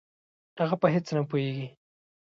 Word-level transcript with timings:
هغه 0.59 0.75
په 0.81 0.87
هېڅ 0.93 1.05
نه 1.15 1.21
پوهېږي. 1.29 1.67